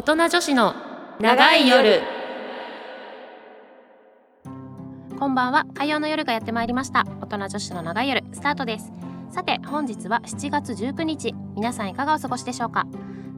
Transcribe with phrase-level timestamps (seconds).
[0.00, 0.74] 大人女子の
[1.20, 2.00] 長い夜。
[5.18, 5.66] こんばんは。
[5.74, 7.04] 火曜の夜がやってまいりました。
[7.20, 8.90] 大人女子の長い夜スタートです。
[9.30, 11.34] さて本日は7月19日。
[11.54, 12.86] 皆さんいかがお過ごしでしょうか？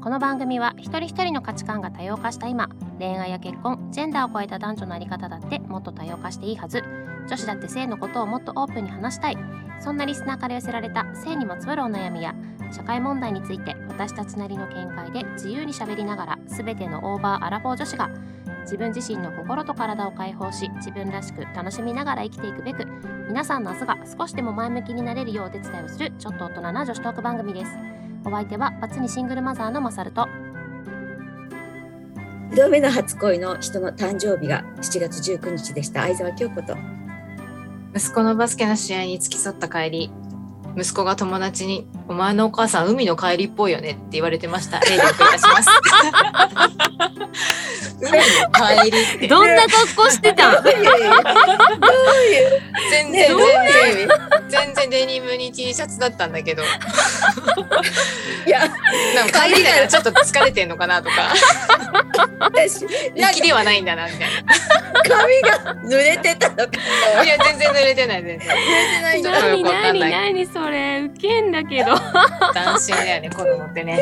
[0.01, 2.69] この番組は一人一人の価値観が多様化した今
[3.01, 6.85] 恋愛や結婚ジェンダーを超えた男女のあり方だってもっと多様化していいはず。
[7.27, 9.39] 女子だって性のことをもっとオープンに話したい。
[9.83, 12.35] そんなリスナーから寄せられた性にまつわるお悩みや
[12.71, 18.09] 社会問題について私たちなりの見解で自由にしゃべりながら全てのオーバーアラフォー女子が
[18.63, 22.87] 自分自身の心と体を解放し自分らしく楽しみながら生きていくべく
[23.27, 27.73] 皆さんの明日が少しでも前向きになれるようお手伝いをするちょっと大人な女子トーク番組です。
[28.25, 30.29] お相手はバツ2シングルマザーのマサルと
[32.51, 36.03] 2度目の初恋の人の誕生日が7月19日でした。
[36.03, 36.77] 相沢京子と
[37.95, 40.11] 息子のバスケの試合に付き添った帰り
[40.77, 44.81] 息子が友達に「お前のお母さん海の帰りっぽいよね」って言われてました。
[44.85, 45.69] 例でお送りいたします。
[48.03, 48.19] 海の
[48.85, 49.29] 帰りって。
[49.29, 50.63] どんな格好してたん？
[50.65, 50.81] どういう
[52.91, 53.29] 全然
[54.49, 54.91] 全然。
[54.91, 56.63] デニムに T シャツだったんだけど。
[56.63, 58.61] いや
[59.15, 61.33] なんか帰りだからちょっと疲れてんのかなとか。
[62.41, 64.29] 私なんか雪ではないんだなみたい
[65.09, 66.65] 髪が濡れてたのか
[67.17, 67.25] な？
[67.25, 68.49] いや全然濡れてない全然。
[68.49, 68.57] 濡れ
[68.97, 70.11] てないちょっとよ何くわかん何ない。
[70.11, 71.03] 何それ。
[71.07, 71.95] ウケんだけど
[72.55, 73.99] 斬新だよね子供ってね。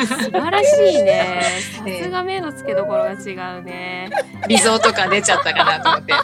[0.00, 1.42] 素晴らしいね。
[1.98, 4.10] さすが目の付けどころが違うね。
[4.48, 6.14] 理想とか出ちゃったかなと思って。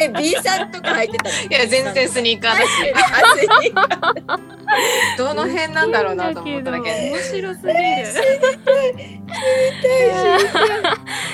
[0.00, 1.30] え B さんとか履いてたの？
[1.30, 2.68] いや全然スニーカーだし。
[5.18, 7.76] どの辺なんだろうなと思っただけで面白すぎる。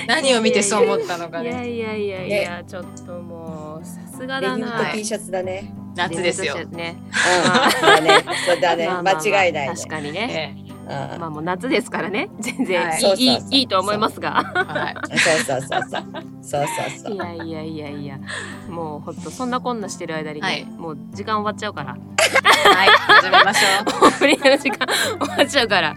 [0.07, 4.57] 何を見てそう思ったのかいやねいやいやいや、ちょっともうさすがだな。
[4.57, 6.55] デニムと T シャツだね夏ですよ。
[6.65, 6.97] ね。
[6.99, 8.35] うん。
[8.45, 8.87] そうだね。
[9.03, 9.11] 間
[9.45, 9.73] 違いないね。
[9.75, 10.55] 確かにね。
[10.87, 12.29] まあもう夏ですからね。
[12.39, 13.01] 全然、はい。
[13.17, 14.53] い、いいいいと思いますが。
[14.55, 14.95] えはい。
[15.17, 16.03] そうそうそうそう。
[16.41, 18.17] そうそうそいうやいやいやいや。
[18.69, 20.65] もうほんとそんなこんなしてる間にね、はい。
[20.65, 21.91] もう時間終わっちゃうから。
[21.91, 22.89] はい。
[22.89, 24.05] 始めましょう。
[24.05, 24.87] オープニングの時間
[25.19, 25.95] 終わっちゃうから。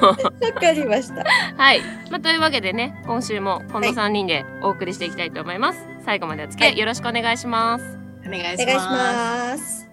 [0.00, 0.14] わ
[0.60, 1.24] かりました。
[1.56, 6.78] はい、まあ、というわけでね今週もこの3人でお送りしていきたいと思います、最後までお付き合い。
[6.78, 7.99] よろしくお願いします、
[8.30, 9.88] お願いします。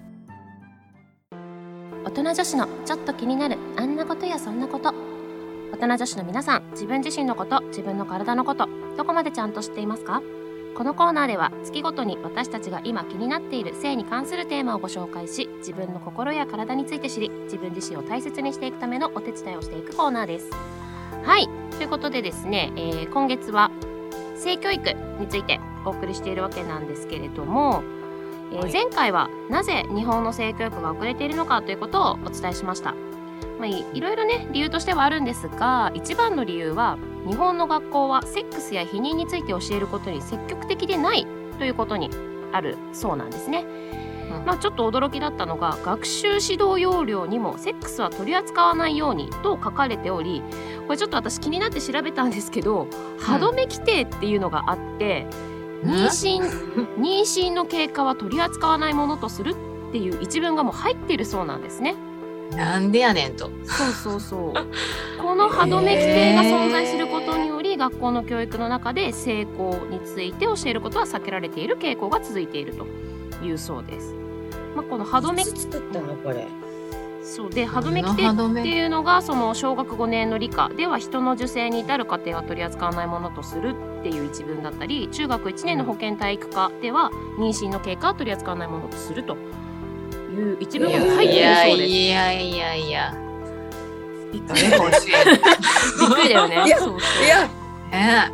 [2.05, 4.93] 大人女子のちょっと気になるあんなことやそんなこと。
[5.73, 10.21] 大人女子の皆さん自分自身のこと自分の体のことどこまでちゃんと知っていますか？
[10.75, 20.51] このコーナーでは月ごとに私たちが今気になっている性に関するテーマをご紹介し自分の心や体について知り自分自身を大切にしていくためのお手伝いをしていくコーナーです。
[21.23, 21.49] はい。
[21.71, 23.71] ということでですね、えー今月は
[24.35, 27.81] 性教育についてお送りしているわけなんですけれども、
[28.51, 28.71] えーはい。
[28.71, 32.93] 前回はなぜ日本の性教育が遅れているのかということをお伝えしました、
[33.59, 36.97] まあ、いいろいろね理由としてはあるんですが一番の理由は
[37.27, 41.25] 日本の学校はセックスや避妊について教えることに積極的でない
[41.57, 42.09] ということに
[42.53, 43.65] あるそうなんですね、
[44.31, 44.45] うん。
[44.45, 50.41] まあ、ちょっと驚きだったのが学習指導要領にもセックスは取り扱わないようにと書かれており
[50.85, 52.87] これちょっと私気になって調べたんですけど
[53.19, 55.27] 歯止め規定っていうのがあって、
[55.83, 56.41] 妊娠
[56.97, 59.51] 妊娠の経過は取り扱わないものとする
[59.89, 61.95] っていう一文がもう入ってるそうなんですね。
[62.51, 64.53] なんでやねんとそうそうそう。
[65.21, 72.85] この歯止め規定が存在することにより学校の教育の中で性交について教えることは避けられている傾向が続いていると
[73.43, 74.15] いうそうです。
[74.75, 76.47] まあ、この歯止めいつ作ったのこれ
[77.27, 77.49] そう。
[77.49, 91.89] で歯止め規定っていうのがその小学5年の理科では人の受精に至る過程は取り扱わないものとするっていう一文だったり中学1年の保健体育科では妊娠の経過は取り扱わないものとするという一文が入っているそうです。
[91.89, 93.13] いやいやいや。
[94.31, 96.65] びっくりだよね。
[96.65, 97.25] いやそうそう。
[97.25, 97.47] いや。
[97.91, 98.31] ね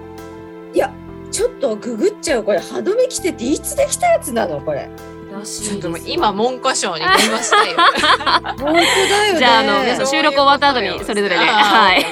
[0.74, 0.92] いや
[1.32, 2.60] ちょっとググっちゃうこれ。
[2.60, 4.90] 歯止め規定っていつできたやつなのこれ
[5.42, 7.78] ちょっと今文科省に電話したいよ。
[8.44, 8.80] 本当だよ
[9.34, 9.40] ね。
[9.40, 11.38] じゃああの皆さん収録終わった後にそれぞれで。
[11.38, 12.06] はい。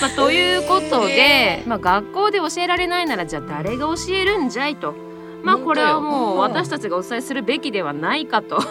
[0.00, 4.94] まあ、ということで、えまあ、学校で教えられないならじゃあ誰が教えるんじゃいと。
[5.42, 8.56] まあこれはもう私たちがお伝えするべきではないかと。
[8.56, 8.62] も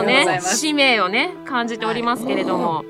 [0.00, 2.84] うね使命をね感じておりますけれども、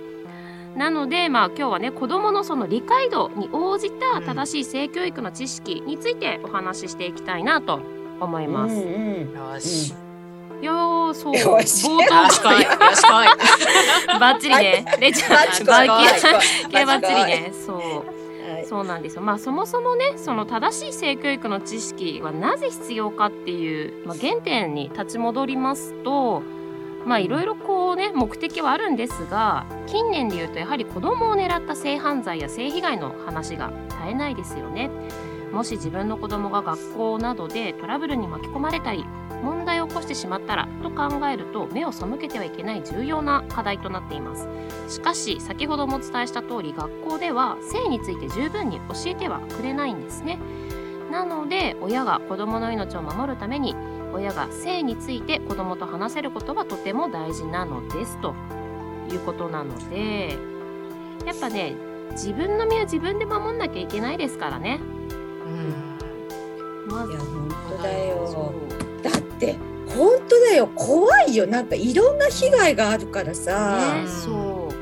[0.76, 7.81] なのでまあ今日はね子どものその理解度に応じた正しい性教育の知識についてお話ししていきたいなと
[8.20, 8.75] 思います。
[8.75, 8.87] うんう
[9.25, 9.32] ん。
[9.32, 9.94] よし、
[10.61, 11.37] いやーそう。
[11.37, 11.87] よし。
[11.87, 14.20] 冒頭しこ い。
[14.20, 14.84] バッチリね。
[15.00, 15.46] レちゃんバッ
[15.87, 17.52] バチリバッチリね。
[17.52, 17.76] そう。
[17.76, 18.67] はい。
[18.67, 18.84] そう。
[18.84, 19.22] なんですよ。
[19.22, 26.43] まあそもそもね、その正しい性教育の知識はなぜ必要かっていう、まあ、原点に立ち戻りますと、
[27.06, 34.91] まあいろいろこうね目的はあるんですが近年で言うとやはり子供を狙った性犯罪や性被害の話が絶えないですよね。
[35.52, 39.05] もし自分の子供が学校などでトラブルに巻き込まれたり
[39.43, 44.49] 問題を起こしてしまったらと考えると目を背けてはいけない重要な課題となっています
[44.88, 50.38] しかし先ほどもお伝えした通り学校では性について十分に教えてはくれないんですね
[51.11, 53.75] なので親が子供の命を守るために
[54.12, 58.35] 親が性について子供と話せることはとても大事なのですと
[59.11, 60.37] いうことなので
[61.27, 61.75] やっぱね
[62.12, 64.81] 自分の身は自分で守んなきゃいけないですからね。
[65.47, 66.89] うん。
[66.89, 68.53] まずいや本当だよ。
[69.03, 70.67] だって本当だよ。
[70.75, 71.47] 怖いよ。
[71.47, 74.73] なんかいろんな被害があるからさ、ね、そう。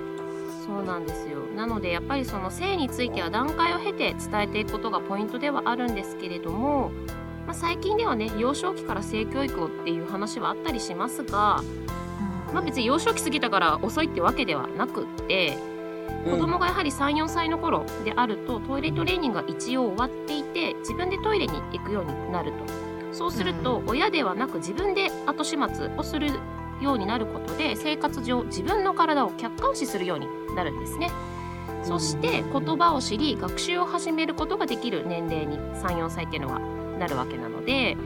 [0.67, 1.39] そうなんですよ。
[1.55, 6.91] なのでやっぱりその性については段階を経て伝えていくことがポイントではあるんですけれども、
[7.49, 11.63] まあ、最近ではね幼少期から性教育をっていう話はあったりしますが、
[12.53, 15.57] まあ、別に幼少期過ぎたから遅いってわけではなくって
[16.27, 22.59] 子供がやはり34歳の頃であるとトイレトレーニングが一応終わっていて自分でトイレに行くようになると。
[23.15, 26.29] そうすると親ではなく自分で後始末をする
[26.83, 31.11] ようになることで生活上自分の体を客観視するようになるんですね。
[31.83, 37.97] そして言葉を知り学習を始めることができる年齢に34歳っていうのはなるわけなので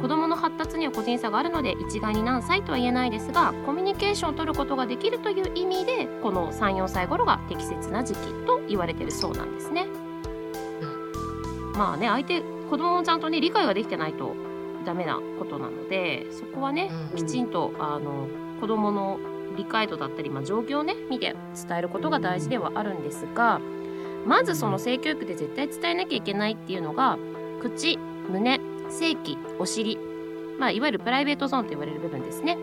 [0.00, 9.86] 子どもの発達には個人差があるので一概に何歳とは言えないですがコミュニケーションを取ることができるという意味でこの34歳頃が適切な時期と言われているそうなんですね。
[11.74, 14.34] まあね相手子供もちゃんとね理解ができてないと
[14.84, 18.28] ダメなことなのでそこはねうんきちんとあの
[18.60, 19.18] 子供の
[19.56, 21.34] 理解度だったり、まあ、状況をね見て
[21.68, 23.60] 伝えることが大事ではあるんですが
[24.26, 27.18] まずその性教育で絶対伝えなきゃいけないっていうのが
[27.60, 27.98] 口
[28.28, 28.60] 胸
[28.90, 29.98] 性器お尻、
[30.58, 32.58] まあ、いわゆるプライベートゾーンと言われる部分ですね。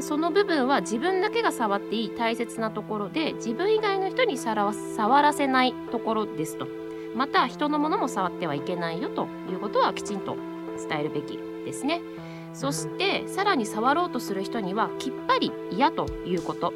[0.00, 6.66] その部分は自分だけが触っていい大切なところで自分以外の人にさらわ触らせないところですと。
[7.14, 9.26] また人のものも触ってはいけないよと。
[9.50, 10.36] いうことはきちんと
[10.88, 12.00] 伝えるべきですね。
[12.54, 16.72] そしてさらに触ろうとする人にはきっぱり嫌ということ。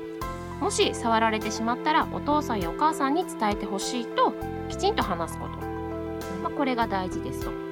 [0.61, 4.33] もし触られてしまったらお父さんやお母さんに伝えてほしいと
[4.69, 5.67] きちんと話すこと、
[6.43, 7.66] まあ、これが大事ですと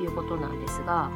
[0.00, 1.10] いうことなんですが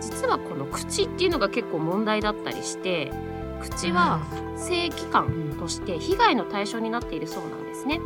[0.00, 3.12] 実はこの口っていうのが結構問題だったりして
[3.60, 4.20] 口は
[4.56, 8.00] 性器官として被害の対象になっているそうなんですね。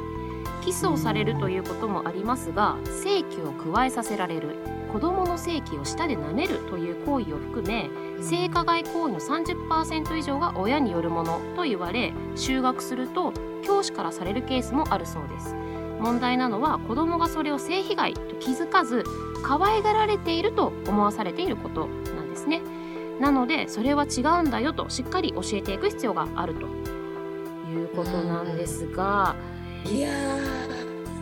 [0.64, 4.56] キスをされるということもありますが性器を加えさせられる
[4.92, 7.88] 子供の性器を舌で舐めるという行為を含め
[8.20, 15.54] 性加害行為の30%以上が親によるものと言われ就学すると教師からされるケースもあるそうです
[16.00, 19.04] 問題なのは子供がそれを性被害と気づかず
[19.42, 22.62] 可愛がられていると思わされていることなんですね。
[23.20, 26.66] なのでそれは違うんだよとしっかり教えていく必要があると
[27.70, 29.36] いうことなんですが。
[29.84, 30.10] いや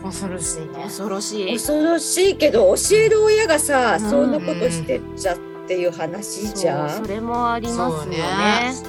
[0.03, 0.83] 恐ろしいね。
[0.83, 1.45] 恐ろしい。
[1.49, 4.09] ー恐ろしいけど教える親がさ、うん。
[4.09, 5.37] そんなことしてっちゃっ
[5.67, 6.89] ていう話じゃん。
[6.89, 8.88] それもありますよね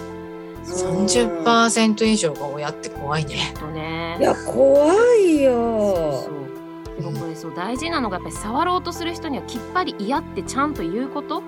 [0.64, 3.52] 30%以上が親って怖いね。
[3.58, 6.30] とねいや怖いそよ。
[6.98, 11.40] うでもこれそう大事なのがやっぱり触ろうとする人にはきっぱり嫌ってちゃんと言うこと？
[11.40, 11.44] こ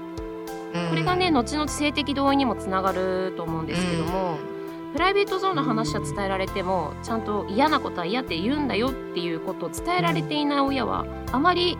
[0.95, 4.39] れがね後々性的同意にもつながると思うんですけども、
[4.95, 11.77] プライベートゾーンの話は伝えられてもちゃんと嫌なことは嫌って言うんだよっていうことを伝えられていない親はあまり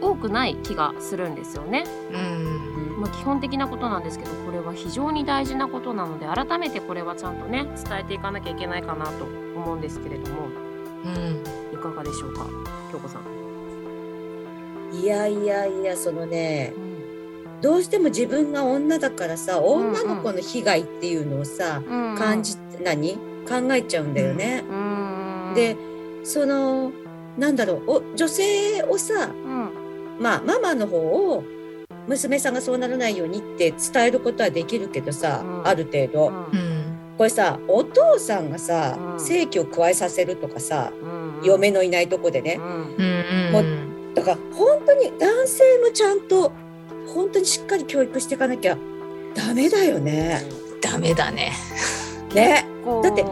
[0.00, 1.84] 多くない気がするんですよね。
[2.12, 2.69] うん
[3.00, 10.48] まあ、基本的なことなんですけどこれは非常に大事なことなので改めてこれはちゃんとね伝えていかなきゃいけないかなと思うんですけれども
[11.04, 11.42] うん。
[11.72, 12.46] いかがでしょうか
[12.92, 13.22] 京子さん。
[14.92, 17.60] いやいやいやそのねうん。
[17.62, 23.16] どうしても自分が女だからさ女の子の被害っていうのをさ、うん感じ何？
[23.48, 24.62] 考えちゃうんだよね。
[24.68, 24.74] う
[25.52, 25.54] ん。
[25.54, 25.76] で
[26.22, 26.92] その
[27.38, 29.70] なんだろうお女性をさうん。
[30.20, 31.42] まあママの方を
[32.10, 35.66] 娘さんがそうならないようにって伝えることはできるけどさ、うん。
[35.66, 36.58] ある程度、うん。
[36.58, 36.80] うん
[37.18, 39.20] これさお父さんがさ、うん。
[39.20, 41.44] 性器を加えさせるとかさ、うん。
[41.44, 44.12] 嫁のいないとこでね、うん。
[44.12, 46.50] うだから本当に男性もちゃんと
[47.14, 48.76] 本当にしっかり教育していかなきゃ
[49.34, 50.42] ダメだよね。
[50.80, 51.52] ダメだね。
[52.34, 52.64] ね。
[53.02, 53.24] だって。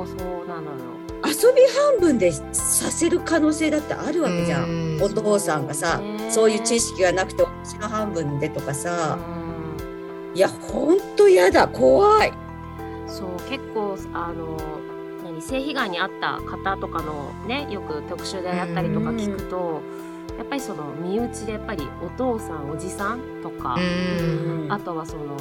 [1.24, 1.62] 遊び
[1.98, 4.87] 半分でさせる可能性だってあるわけじゃん。
[4.98, 5.04] うん。
[5.04, 10.36] お父さんがさねそういう知識がなくて私の半分でとかさ、うん。
[10.36, 11.68] いや本当やだ。
[11.68, 12.32] 怖い。
[13.06, 14.56] そう結構あの
[15.24, 19.80] 何性被害に遭った方とかのねよく特集でやったりとか聞くと、
[20.36, 25.36] やっぱりその身内でやっぱりお父さんおじさんとか、うんあとはその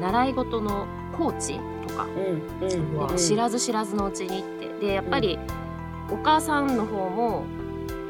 [0.00, 0.86] 習い事の
[1.16, 4.68] コーチとかうんうん知らず知らずのうちにって。
[4.78, 5.38] でやっぱり
[6.08, 7.44] お母さんの方も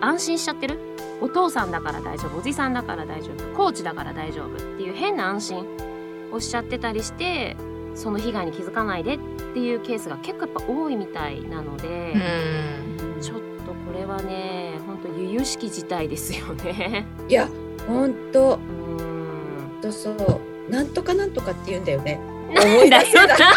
[0.02, 0.78] 安心しちゃってる
[1.20, 5.66] お父さんだから大丈夫おじさんだから大丈夫コーチだから大丈夫っていう変な安心
[6.32, 7.56] をしちゃってたりして
[7.94, 9.18] その被害に気づかないでっ
[9.54, 13.20] ていうケースが結構やっぱ多いみたいなので、うん。
[13.20, 17.06] ちょっとこれはね本当由々しき事態ですよね。
[17.28, 17.48] いや
[17.86, 18.54] 本当。
[18.54, 20.70] うーんとそう。
[20.70, 22.20] なんとかなんとかって言うんだよね。
[22.52, 23.14] なんだよ。
[23.16, 23.48] なんだよ。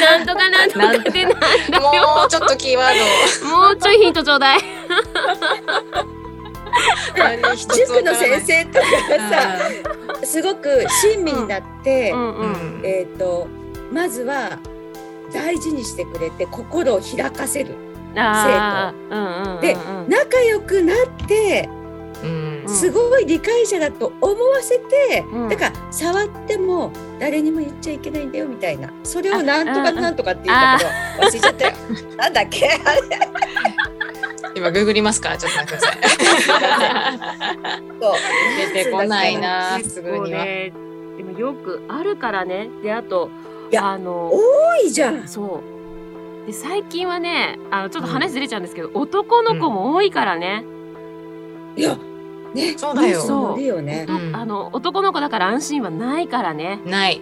[0.00, 1.32] なんとかなんとかってなん
[1.70, 2.16] だよ。
[2.16, 4.60] もうちょっとキーワーもうちょいヒントちょうだい。
[7.76, 8.86] 塾の先生生とか
[9.18, 9.70] がさ
[10.24, 12.18] すごく親身になって、うん。
[12.18, 12.82] ううん。
[12.82, 12.84] ん。
[12.84, 13.46] えっ、と
[13.92, 14.58] まずは
[15.32, 17.74] 大事にしてくれて心を開かせる
[18.16, 19.14] あー。
[19.14, 19.60] うんうんうんうん。
[19.60, 19.76] で
[20.08, 21.68] 仲良くなって
[22.22, 22.30] うん。
[22.30, 25.48] うんすごい理解者だと思わせて、うん。
[25.50, 26.90] だから触っても
[27.20, 28.90] 誰にも言っちゃいけないんだよみたいな。
[29.02, 30.90] それをなんとかなんとかって言うんだけど
[31.28, 31.72] 忘れちゃったよ。
[32.16, 33.02] なんだっけあれ
[34.54, 37.18] 今ググりますからちょっと待ってください。
[38.00, 38.14] そう。
[38.74, 39.76] 出てこないな。
[39.78, 40.72] 結すぐには、で
[41.24, 42.68] もよくあるからね。
[42.82, 43.30] であと
[43.76, 44.40] あの多
[44.84, 45.26] いじゃん。
[45.26, 45.62] そ
[46.44, 46.46] う。
[46.46, 50.64] で最近はねあのちょっと話ずれちゃうんですけど、男の子も多いからね、
[51.76, 51.96] いや
[52.54, 53.20] ねそうだよ。
[53.20, 54.06] そういるよね。
[54.08, 54.36] うん。
[54.36, 56.80] あの男の子だから安心はないからね。
[56.84, 57.20] ない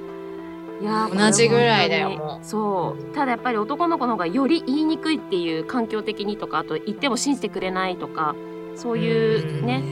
[0.83, 3.05] いやー同じぐらいだよそう。
[3.15, 8.35] ただやっぱり男の子の方がより言いにくいっていう環境的にとかあと言っても信じてくれないとか
[8.75, 9.85] そういうね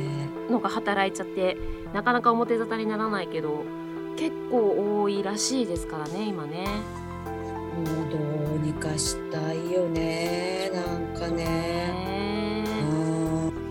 [0.51, 1.57] のが働いちゃって
[1.95, 3.63] なかなか表沙汰にならないけど
[4.17, 6.67] 結構多いらしいですからね今ね。
[7.71, 8.19] もうど
[8.57, 12.65] うにかしたいよねなんかね。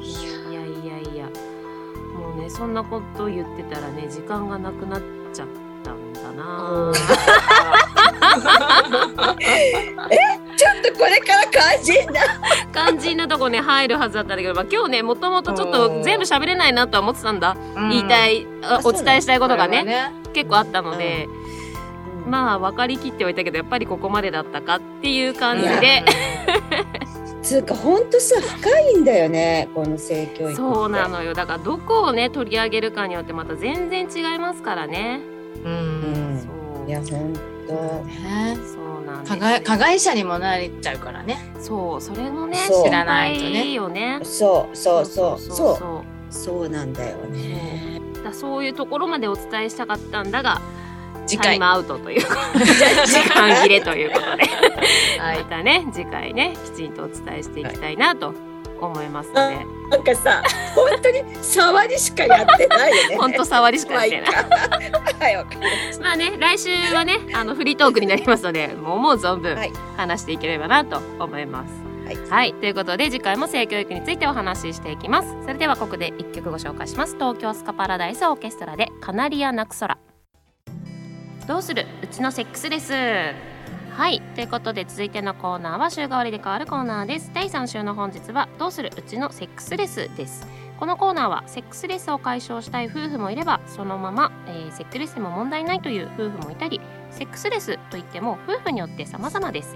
[0.01, 1.29] いやいやいや
[2.17, 5.01] もうねそんなこと言ってたらね時間がなくなっ
[5.33, 5.68] ちゃったん
[6.33, 6.91] だな。
[10.55, 12.21] ちょっとこれから肝心な。
[12.74, 18.45] 肝心なとこね入るはずだったんだけど、まあ、今日ねもともとちょっと全部喋れないなとは思ってたんだ、言いたい
[18.83, 20.12] お伝えしたいことがねね。
[20.33, 21.27] 結構あったので、
[22.27, 26.03] まあ分かりきってはいたけどやっぱりここまでだったかっていう感じで、
[27.41, 31.33] つうかほんとさ深いんだよねこの性教育そうなのよ。
[31.33, 35.21] だからどこをね取り上げるかによってまた全然違いますからね。
[35.63, 36.18] ううん
[36.89, 37.34] いやほん
[37.67, 41.38] とねそうなんです加害加害者にもなれちゃうからね。
[41.60, 43.65] そうそれもね知らないとね。
[43.65, 44.19] いいよね。
[44.24, 45.77] そうそうそうそう。
[45.77, 46.34] そう。
[46.34, 48.01] そうなんだよね。
[48.24, 50.62] だそういうところまでお伝えしたかったんだが
[51.27, 51.46] 次回。
[51.50, 52.27] タイムアウトという時
[53.29, 54.46] 間切れということで、
[55.22, 55.43] はい。
[55.43, 58.34] またね次回ねきちんとお伝えしていきたいなと
[58.81, 60.41] 思いますので、なんかさ
[60.75, 64.45] 本当に触りしかやってないよねほんと触りしかやってない。
[65.19, 71.74] はいわかりましたまあね来週はねあのフリートークになりますのでもう思う存分はい話していければなと思います。
[72.05, 75.29] はいはい、ということで次回も性教育についてお話ししていきます。
[75.43, 77.13] それではここで一曲ご紹介します。
[77.13, 79.95] 東京スカパラダイスオーケストラでカナリア泣く空。
[81.48, 81.86] どうする？
[82.01, 82.93] うちのセックスレス。
[84.00, 87.32] はい、ということで続いてのコーナーは週替わりで変わるコーナーです。
[87.34, 90.48] 第3週の本日はどうするうちのセックスレスです。
[90.79, 96.79] このコーナーはセックスレスを解消したい夫婦もいればそのまま、えーセックスレスでも問題ないという夫婦もいたり
[97.12, 99.75] セックスレスといっても夫婦によって様々です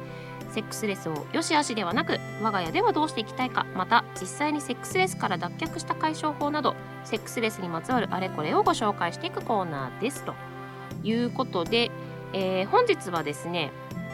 [0.52, 10.34] セックスレスを良し悪しではなく我が家ではどうしていきたいかまた実際にセックスレスから脱却した解消法などセックスレスにまつわるあれこれをご紹介していくコーナーですと
[11.04, 11.92] いうことで、
[12.32, 13.74] えー本日はですね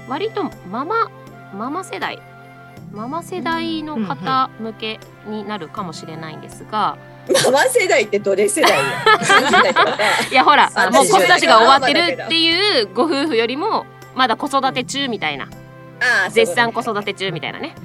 [0.10, 1.12] 割とママ
[1.54, 2.20] ママ世代
[2.92, 6.98] ママ世代の方向けになるかもしれないんですが、
[7.46, 8.86] ママ世代ってどれ世代よ
[9.20, 9.98] 30 代とか。
[10.32, 13.86] いやほらあもう子育てが終わってるっていうご夫婦よりも
[14.16, 15.46] まだ子育て中みたいな。
[16.02, 17.76] ああ絶賛子育て中みたいなね、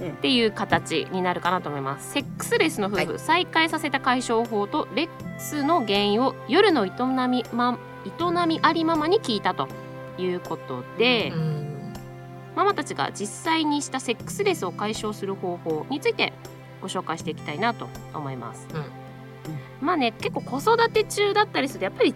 [0.00, 0.08] うん。
[0.08, 2.12] っていう形になるかなと思います。
[2.12, 6.90] セックスレスの夫婦、は再開させた解消法とレックスの原因を夜の営
[7.28, 9.68] み,、ま、営みありママに聞いたと
[10.18, 11.92] いうことで、うん。
[12.54, 16.32] ママたちが実際にしたセックスレスを解消する方法について
[16.82, 18.66] ご紹介していきたいなと思います。
[19.80, 22.14] まあね結構子育て中だったりするとやっぱり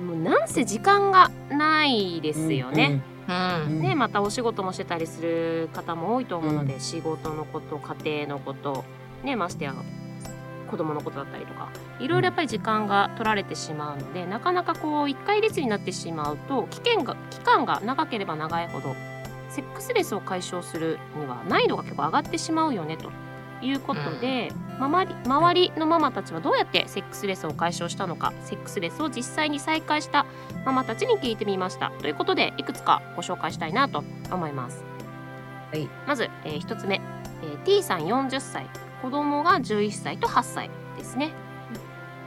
[0.00, 3.02] もうなんせ時間がないですよね。
[3.28, 3.80] うんうん。
[3.80, 8.84] ねまたお仕事もしてたりする方も多いと思うので、う仕事のこと家庭のこと
[9.22, 9.74] ねましてや
[10.72, 18.96] 子供のことだったりとかいろいろやっぱり時間が取られてしまうのでなかなかこう一回列になってしまうと期間が期間が長ければ長いほど
[19.50, 23.10] セックスレスを解消するには難易度が結構上がってしまうよねと。
[23.64, 24.50] いうことで、
[24.80, 30.26] 周り周りのママたちはどうやってセックスレスを解消したのかセックスレスを実際に再開した
[30.64, 31.92] ママたちに聞いてみました。
[32.00, 34.02] ということでいくつかご紹介したいなと
[34.32, 34.82] 思います、
[35.70, 37.00] はい、まず、え1つ目、
[37.44, 38.66] えー T さん40歳
[39.02, 41.32] 子供が11歳と8歳ですね。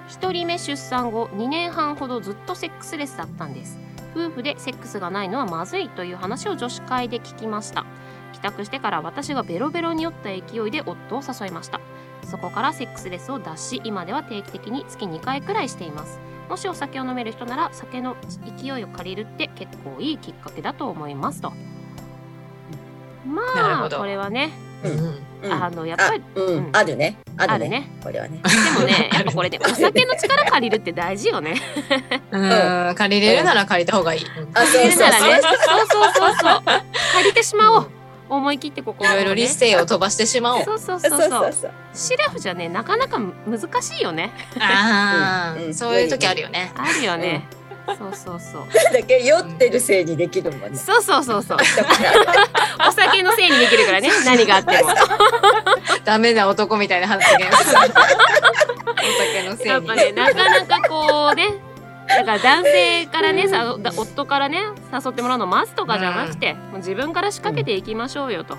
[0.10, 3.80] 1人目出産後2年半ほどずっとセックスレスだったんです。
[4.16, 7.86] 夫婦でセックスがないのはまずいという話を女子会で聞きました。
[8.34, 11.80] 帰宅してから私がベロベロに酔った勢いで夫を誘いました。
[12.24, 16.20] そこからセックスレスを脱し今では定期的に月2回くらいしています。
[16.50, 18.16] もしお酒を飲める人なら酒の
[18.60, 21.54] 勢いを借りるって結構いいきっかけだと思いますと。
[23.26, 23.42] ま
[23.86, 24.52] あこれはね、
[25.50, 26.70] あのやっぱりあうん、うん。
[26.74, 27.18] あるね。
[27.38, 27.56] あるね。
[27.56, 27.90] あるね。
[28.02, 28.42] これはね。
[28.42, 31.56] でもね やっぱこれでお酒の力借りるって大事よね。
[32.32, 32.96] うん。
[32.96, 34.22] 借りれるなら借りた方がいい。
[34.24, 34.50] うん。
[34.54, 36.36] あそう借りるならねそうそうそうそう。
[36.42, 36.64] そう
[37.14, 37.92] 借りてしまおう。
[38.28, 40.64] 思い切ってここいろいろ理性を飛ばしてしまおう。
[40.64, 41.54] そうそうそそううそう。
[41.54, 44.32] そうシラフじゃねなかなか難しいよね。
[44.60, 45.66] ああ、うん。
[45.68, 45.74] うん。
[45.76, 46.72] そういう時あるよね。
[46.76, 47.48] あるよね、
[47.98, 48.94] そうそうそう。
[48.94, 51.58] だけ酔ってるせいにできるもんねそうそうそうそう。
[52.88, 54.10] お酒のせいにできるからね。
[54.26, 54.90] 何があっても。
[56.04, 57.48] ダメな男みたいな発言。
[57.50, 59.70] お酒のせいに。
[59.70, 61.56] やっぱねなかなかこうね。
[62.08, 64.62] だから男性からねさだ夫からね
[64.94, 68.58] 誘ってもらうのを待つとかじゃなくて、もう自分から仕掛けていきましょうよと。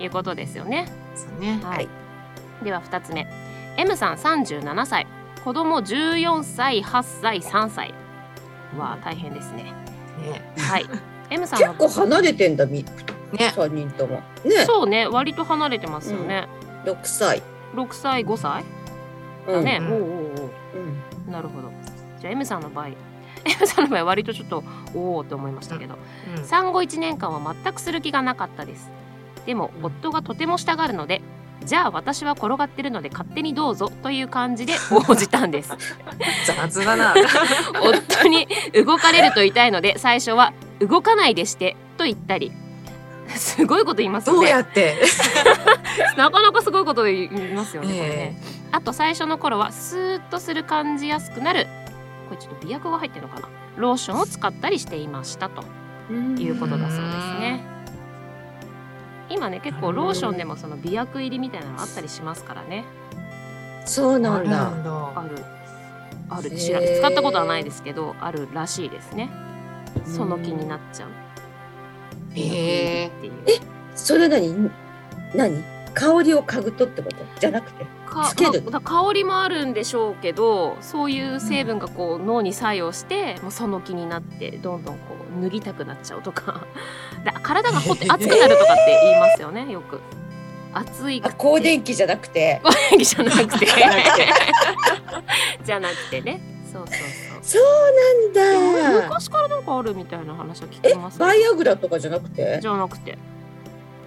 [0.00, 0.86] いうことですよね。
[1.14, 1.60] そうね。
[1.62, 1.76] はい。
[1.76, 1.88] はい。
[2.62, 3.26] では2つ目。
[3.76, 5.06] M さん37歳。
[5.44, 7.94] 子供14歳8歳3歳
[8.78, 9.64] わあ大変ですね。
[9.64, 9.72] ね。
[10.58, 10.86] はい。
[11.30, 12.84] M さん結は構離れてんだみ
[13.38, 13.52] ね。
[13.54, 14.16] 三人とも。
[14.44, 14.64] ね。
[14.66, 16.48] そうね割と離れてますよね。
[16.84, 17.42] 六歳。
[17.74, 18.64] 6歳5歳？
[19.46, 19.64] うん。
[19.64, 19.78] だね。
[19.80, 19.92] うん。
[19.92, 20.50] おうおうおう
[21.26, 21.32] うん。
[21.32, 21.70] なるほど。
[22.20, 22.88] じゃあ M さんの場合
[23.44, 25.96] M さんの場合は割とちょっとおおと思いましたけど、
[26.36, 26.44] うん。
[26.44, 28.90] 産後1年間は全くする気がなかったです。
[29.46, 29.86] でもうん。
[29.86, 31.22] 夫がとてもしたがるので
[31.64, 34.74] じゃあ私は転がってるので勝手にどうぞという感じで
[35.08, 35.70] 応じたんです。
[36.46, 37.14] 雑だな。
[37.82, 38.48] 夫に
[38.84, 42.52] 動かれると言いので最初は動かないでしてと言ったり。
[43.36, 44.96] すごいこと言いますよどうねやって？
[46.16, 48.42] なかなかすごいこと言いますよね,、ね。
[48.72, 51.66] あと最初の頃はスーッとする感じやすくなる。
[52.28, 53.48] これちょっと美薬が入ってるのかな。
[53.76, 55.62] ローションを使ったりしていましたと
[56.12, 57.00] いうことだそうです
[57.40, 57.60] ね
[59.30, 62.84] 今ね結構ローションでもその美薬入りみたいなのあったりしますからね。
[63.86, 64.68] そうなんだ。
[64.70, 65.12] んだ。
[65.14, 65.44] ある
[66.28, 69.30] ある知ら使ったことはないですけどあるらしいですね。
[70.04, 71.08] その気になっちゃう。
[72.34, 73.60] 美薬入りっていう。
[73.94, 74.70] それ何？
[75.34, 75.64] 何？
[75.92, 77.16] 香りを嗅ぐとってこと？
[77.40, 77.84] じゃなくて？
[78.06, 78.62] かつける？
[78.70, 86.66] ま香りもあるんでしょうけどそういう成分がこう脳に作用してもうその気になってどんどんこう脱ぎたくなっちゃうとか。
[87.24, 90.00] だ体がほって熱くなるとかって言いますよねよく。
[90.72, 91.20] 熱い。
[91.24, 92.60] あ光電気じゃなくて。
[92.62, 93.66] 光電気じゃなくて。
[95.64, 96.40] じゃなくてね。
[96.72, 97.40] そうそうそう。
[97.42, 97.62] そう
[98.32, 99.02] なんだ。
[99.02, 101.28] 昔からなんかあるみたいな話は聞えきますけど。
[101.28, 102.58] バイアグラとかじゃなくて？
[102.60, 103.10] じゃなくて。
[103.12, 103.16] へ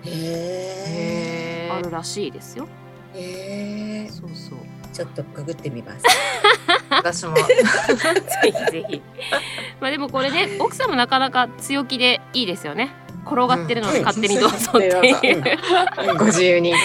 [0.06, 2.68] えあるらしいですよ。
[3.14, 4.60] へえそうそう。
[4.94, 6.06] ちょっとくぐってみます
[6.98, 7.36] 私も。
[7.42, 7.44] ぜ
[8.46, 9.02] ひぜひ。
[9.80, 12.92] まあでもこれね奥さんもなかなか強気でいいですよね。
[13.26, 14.06] 転がってるのでうん。
[14.06, 14.88] 勝手にどうぞって
[15.28, 15.34] い
[16.14, 16.74] う、ご自由に。
[16.74, 16.78] ね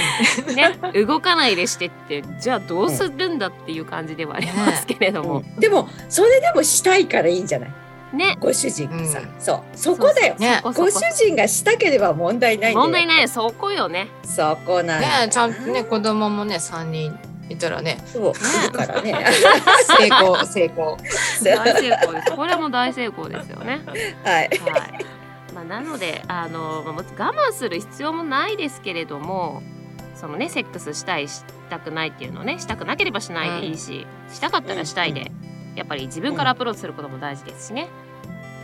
[1.05, 2.23] 動かないでしてって。
[2.41, 7.71] じゃあどうするんだっていう感じではありますけれども、でもそれでもしたいからいいんじゃない？
[8.13, 8.37] ね。
[8.41, 9.29] ご主人がさ、うん。
[9.41, 9.61] そう。
[9.75, 10.37] そこだよ。
[10.39, 10.61] ね。
[10.63, 13.29] ご主人がしたければ問題ない問題ない。
[13.29, 14.07] そこよね。
[14.25, 17.19] そこなんだねちゃんとね子供もね三人
[17.49, 19.27] いたらねそういるからね
[19.99, 20.97] 成功成功。
[21.43, 22.33] 大成功です。
[22.33, 23.81] これはもう大成功ですよね。
[23.87, 24.51] はいはい。
[25.55, 27.03] まあなのであのまあ我
[27.51, 29.63] 慢する必要もないですけれども。
[30.15, 35.31] そのねセックスしたいしたくないっていうのをねしたくなければしないでいいし、したかったらしたいで、
[35.77, 37.87] やっぱり自分からアプローチすることも大事ですしね。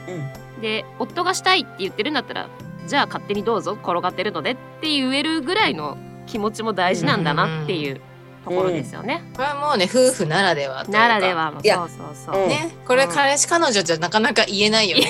[0.08, 2.48] うんで夫がしたいって言ってるんだったら
[2.86, 8.00] じゃあ勝手にどうぞ転がってるのでって言えるぐらいの気持ちも大事なんだなっていう
[8.44, 9.22] ところですよね。
[9.34, 12.42] これはもうね夫婦ならではというかならではのいやそうそうそう。
[12.42, 15.04] うんねこれ彼氏彼女じゃなかなか言えないよね。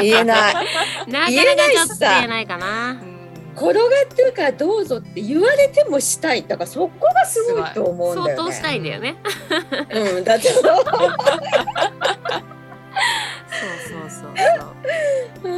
[0.00, 0.64] 言えない なか
[1.08, 3.00] なか言えないしちょっとさ言えないかな。
[3.56, 9.16] 転がってるからどうぞって言われてもしたいだからそこがすごいと思うんだよね相当したいんだよね。
[9.90, 10.80] うんだってそう そうそう
[14.08, 14.32] そう
[15.42, 15.50] そう。
[15.50, 15.54] う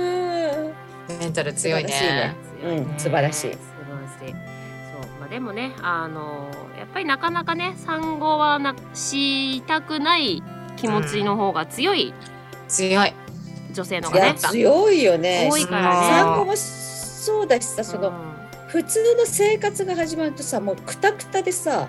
[0.69, 0.73] ん
[1.21, 3.57] メンタル強いねうん素晴らしい
[5.33, 10.43] でもねあのやっぱりなかなかね産後はなしたくない
[10.77, 12.13] 気持ちの方が強い
[12.69, 13.15] 強い。
[13.73, 14.35] 女性の方がね。
[14.35, 15.49] 強いよね。
[15.51, 16.07] 多いからね。
[16.23, 18.15] 産後もそうだしさそのうん。
[18.69, 21.89] 普通の生活が始まるとさもうクタクタでさ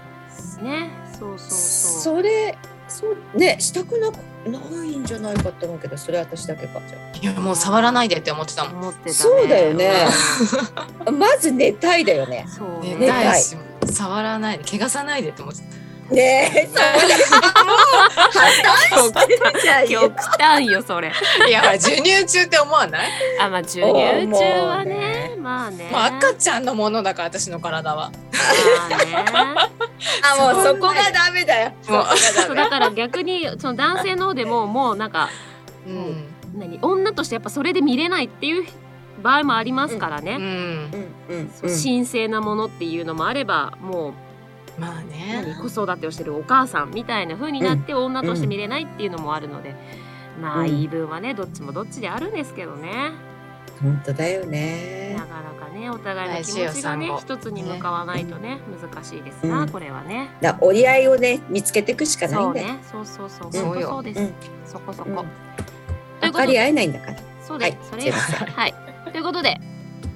[0.61, 0.89] ね。
[1.19, 2.15] そうそうそう。
[2.15, 4.15] それそうねしたくなく
[4.49, 8.79] ないんじゃないかと思うけどそれ私だけかじゃいやもう触らないでって思ってたもん。
[8.81, 9.13] 思ってたね。
[9.13, 9.91] そうだよね。
[11.05, 12.45] あ まず寝たいだよね。
[12.49, 12.67] そう。
[12.83, 15.65] 寝ねたいし、触らないで、怪我さないでって思ってた。
[16.13, 16.75] ねえそう
[17.41, 17.77] だもう
[18.17, 21.11] 破綻してるじゃんよ極端よそれ。
[21.47, 23.09] いや、授乳中って思わない？
[23.41, 25.35] あまあ授乳中はねね。
[25.37, 25.89] まあね。
[25.91, 28.11] もう赤ちゃんのものだから、私の体は。
[28.89, 29.25] まあね。
[30.23, 31.71] あもうそこがダメだよ。
[31.89, 35.29] もうがそうだから逆にその男性の方でももうなんか
[35.87, 36.27] うん。
[36.55, 36.79] 何？
[36.81, 38.65] 女としてやっぱそれで見れないっていう
[39.21, 40.41] 場合もありますからね、うん。
[40.41, 41.37] うん。
[41.37, 41.49] うん。
[41.49, 44.13] そう神聖なものっていうのもあればもう
[44.77, 45.57] まあ何ね。
[45.61, 49.75] 子育てをしてるお母さんみたいな風になって女として見れないっていうのもあるので、
[50.41, 50.65] まあうん。
[50.67, 53.11] 言い分はねどっちもどっちであるんですけどね。
[53.81, 55.15] 本当だよね。
[55.17, 59.69] なかなかねお互いの気持ちがね一つに向かわないとね難しいですな、うん。
[59.69, 60.29] これはね。
[60.41, 62.39] だ折り合いをね見つけていくしかないだ。
[62.39, 62.79] よそうんね。
[62.83, 63.51] そうそうそう。
[63.51, 64.33] そうよ本当そうです、うん。
[64.65, 65.09] そこそこ。
[65.09, 65.15] うん。
[65.15, 65.27] というこ
[65.59, 65.65] と
[66.21, 66.31] で。
[66.31, 67.17] 分かり合えないんだから。
[67.41, 67.77] そうです、はい。
[67.83, 68.47] それですすいません。
[68.47, 68.73] はい。
[69.11, 69.59] ということで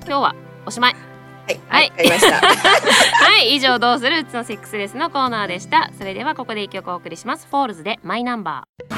[0.05, 1.06] 今日はおしまい。
[1.47, 4.19] はいはいわかりました はい、以上どうする？
[4.19, 5.89] うちのセックスレスのコーナーでした。
[5.97, 7.47] それではここで一曲お送りします。
[7.47, 8.97] Foals で My Number。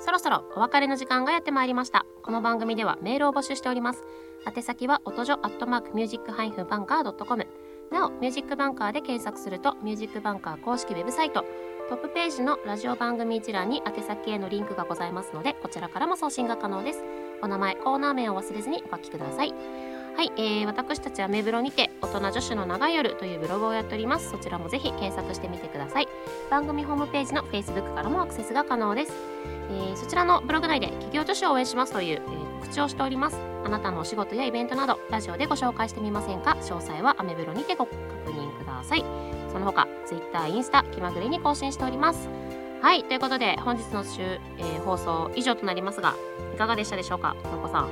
[0.00, 2.04] そろそろお別れの時間がやってまいりました。
[2.22, 4.02] この番組ではメールを募集しております。
[4.46, 7.46] 宛先は音女アットマークミュージックハイフンバンカードットコム。
[7.90, 11.46] なお、ミュージックバンカーで検索するとミュージックバンカー公式ウェブサイト
[11.88, 17.02] トップページのラジオ番組一覧に宛先へのリンクがございますので、こちらからも送信が可能です。
[17.42, 19.54] お名前、コーナー名を忘れずにお書きください。
[20.16, 24.30] はい、えー、私たちはメブロにて大人女子の長い夜というブログをやっております。
[24.30, 26.08] そちらもぜひ検索してみてください。
[26.50, 29.12] 番組ホームページの Facebook からもアクセスが可能です。
[29.70, 33.38] えーそちらのブログ内で企業女子を応援しますという、えー告知をしております。
[33.64, 36.56] あなたのお仕事やイベントなどラジオでご紹介してみませんか？
[36.60, 37.96] 詳細はアメブロにてご確
[38.32, 39.04] 認ください。
[39.52, 42.28] その他、Twitter、インスタ、気まぐれに更新しております。
[42.80, 44.22] はい、ということで本日の週、
[44.58, 46.14] えー放送以上となりますが、
[46.54, 47.88] いかがでしたでしょうか、のこさん。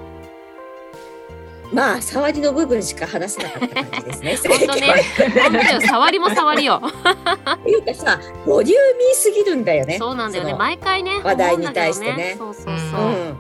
[1.72, 4.37] まあ触りの部分しか話せなかった感じですね。
[4.49, 4.94] 本当ね、
[5.35, 6.81] 本当だよ、触りも触りよ。
[7.66, 9.99] いうかさボリューミーすぎるんだよね。
[9.99, 12.37] そうなんだよね、毎回ね、話題に対してね。
[12.38, 12.75] そうそうそう。
[12.75, 13.37] うん。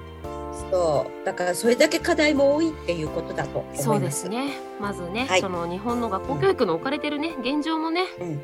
[0.70, 1.24] そう。
[1.24, 3.84] だからそれだけ課題も多いっていうことだと思います。
[3.84, 4.58] そうですね。
[4.80, 5.40] まずね、はい。
[5.40, 8.40] その日本の学校教育の置かれてるね、現状もね、うん。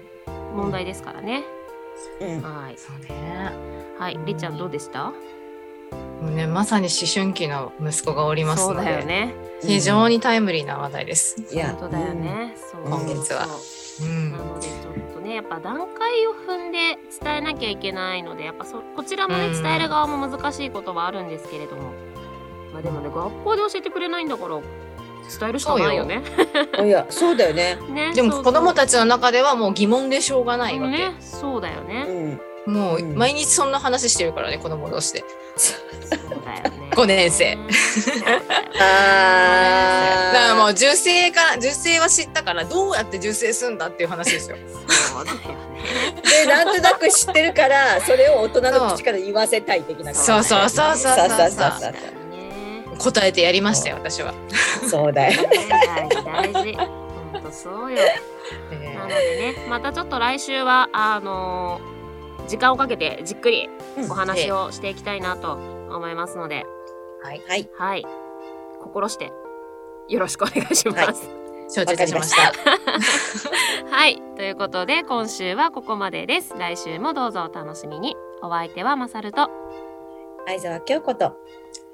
[0.55, 1.45] 問題ですからね。
[1.57, 1.62] うん
[2.43, 3.53] はい、そうね。
[3.99, 5.13] はい、りっちゃんどうでした？
[6.23, 9.35] もうね、まさに思春期の息子がおりますそうので、だよね。
[9.61, 11.37] 非常にタイムリーな話題です。
[11.53, 12.55] いや本当だよね。
[12.57, 14.39] そう今月はそううんな。
[14.39, 21.93] のでちょっとね、やっぱ段階を踏んで伝えなきゃいけないので、やっぱそこちらもねうん伝える側も難しいことはあるんですけれども、
[22.73, 24.61] まあでもね学校で教えてくれないんだから
[25.29, 26.23] 伝えるしかないよね。
[26.85, 30.97] いやそうだよねねでも子供たちの中ではもう疑問でしょうがないわけ。
[30.97, 35.25] ね、そうだよね、うん、もう毎日そんな話してるからね子供同士で。
[36.95, 37.59] 五、ね、 年生。
[38.81, 40.33] ああ。
[40.33, 44.57] だからもう受精から受精は知ったからどうやって受精するんだっていう話ですよ。
[44.89, 45.39] そうだよ。
[46.23, 50.15] でなんとなく知ってるからそれを大人の口から言わせたい的な、ね。
[50.15, 52.22] そうそうそうそうそうそうそう。
[52.99, 54.35] 答えてやりましたよ私は。
[54.89, 56.73] そうだよ大事大事。
[56.75, 57.99] 本当そうよ。
[58.95, 59.15] なので
[59.55, 61.93] ね、またちょっと来週はあのー
[62.49, 63.69] 時間をかけてじっくり
[64.11, 66.67] お話をしていきたいなと思いますので、
[67.23, 67.43] はい
[67.79, 68.05] はい、
[68.81, 69.33] 心して
[70.09, 71.31] よろしくお願いします。
[71.69, 72.53] 承知いたしました。
[73.91, 76.55] はい、ということで今週はここまでです。
[76.59, 78.17] 来週もどうぞお楽しみに。
[78.43, 79.49] お相手はまさると。
[80.47, 81.37] 相沢京子と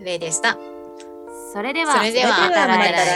[0.01, 0.59] レイでした。
[1.53, 3.11] それではそれではまた来週。